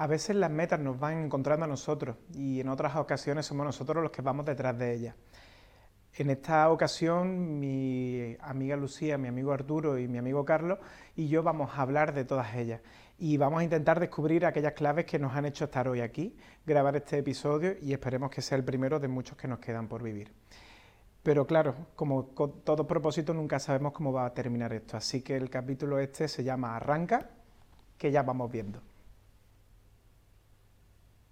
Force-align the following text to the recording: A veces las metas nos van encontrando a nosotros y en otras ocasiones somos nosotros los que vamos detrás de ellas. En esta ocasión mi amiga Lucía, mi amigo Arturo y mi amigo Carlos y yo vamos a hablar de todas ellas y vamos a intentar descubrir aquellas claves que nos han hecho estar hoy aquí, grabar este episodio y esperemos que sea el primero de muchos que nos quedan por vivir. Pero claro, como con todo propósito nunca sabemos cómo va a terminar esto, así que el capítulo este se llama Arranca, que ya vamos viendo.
A 0.00 0.06
veces 0.06 0.34
las 0.34 0.50
metas 0.50 0.80
nos 0.80 0.98
van 0.98 1.24
encontrando 1.24 1.66
a 1.66 1.68
nosotros 1.68 2.16
y 2.32 2.58
en 2.58 2.70
otras 2.70 2.96
ocasiones 2.96 3.44
somos 3.44 3.66
nosotros 3.66 4.02
los 4.02 4.10
que 4.10 4.22
vamos 4.22 4.46
detrás 4.46 4.78
de 4.78 4.94
ellas. 4.94 5.14
En 6.14 6.30
esta 6.30 6.70
ocasión 6.70 7.60
mi 7.60 8.34
amiga 8.40 8.76
Lucía, 8.76 9.18
mi 9.18 9.28
amigo 9.28 9.52
Arturo 9.52 9.98
y 9.98 10.08
mi 10.08 10.16
amigo 10.16 10.42
Carlos 10.42 10.78
y 11.16 11.28
yo 11.28 11.42
vamos 11.42 11.72
a 11.74 11.82
hablar 11.82 12.14
de 12.14 12.24
todas 12.24 12.54
ellas 12.54 12.80
y 13.18 13.36
vamos 13.36 13.60
a 13.60 13.64
intentar 13.64 14.00
descubrir 14.00 14.46
aquellas 14.46 14.72
claves 14.72 15.04
que 15.04 15.18
nos 15.18 15.34
han 15.34 15.44
hecho 15.44 15.66
estar 15.66 15.86
hoy 15.86 16.00
aquí, 16.00 16.34
grabar 16.64 16.96
este 16.96 17.18
episodio 17.18 17.74
y 17.78 17.92
esperemos 17.92 18.30
que 18.30 18.40
sea 18.40 18.56
el 18.56 18.64
primero 18.64 19.00
de 19.00 19.08
muchos 19.08 19.36
que 19.36 19.48
nos 19.48 19.58
quedan 19.58 19.86
por 19.86 20.02
vivir. 20.02 20.32
Pero 21.22 21.46
claro, 21.46 21.74
como 21.94 22.28
con 22.28 22.64
todo 22.64 22.86
propósito 22.86 23.34
nunca 23.34 23.58
sabemos 23.58 23.92
cómo 23.92 24.14
va 24.14 24.24
a 24.24 24.32
terminar 24.32 24.72
esto, 24.72 24.96
así 24.96 25.20
que 25.20 25.36
el 25.36 25.50
capítulo 25.50 25.98
este 25.98 26.26
se 26.26 26.42
llama 26.42 26.74
Arranca, 26.74 27.28
que 27.98 28.10
ya 28.10 28.22
vamos 28.22 28.50
viendo. 28.50 28.80